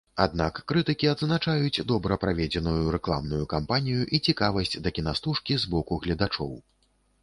Аднак 0.23 0.61
крытыкі 0.69 1.09
адзначаюць 1.11 1.83
добра 1.91 2.17
праведзеную 2.25 2.81
рэкламную 2.97 3.43
кампанію 3.55 4.03
і 4.17 4.25
цікавасць 4.31 4.77
да 4.85 4.89
кінастужкі 5.01 5.63
з 5.67 5.73
боку 5.77 5.93
гледачоў. 6.07 6.51